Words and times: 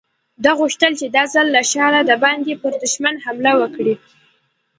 ده 0.43 0.51
غوښتل 0.59 0.91
چې 0.99 1.05
دا 1.15 1.23
ځل 1.33 1.47
له 1.55 1.61
ښاره 1.71 2.01
د 2.05 2.11
باندې 2.23 2.53
پر 2.61 2.73
دښمن 2.83 3.15
حمله 3.25 3.51
وکړي. 3.61 3.95